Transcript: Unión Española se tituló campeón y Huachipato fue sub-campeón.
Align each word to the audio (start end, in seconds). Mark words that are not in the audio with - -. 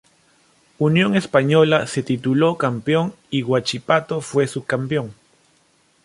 Unión 0.79 1.15
Española 1.15 1.85
se 1.85 2.01
tituló 2.01 2.57
campeón 2.57 3.13
y 3.29 3.43
Huachipato 3.43 4.19
fue 4.19 4.47
sub-campeón. 4.47 5.13